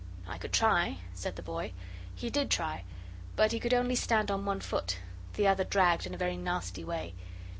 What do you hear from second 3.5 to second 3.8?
he could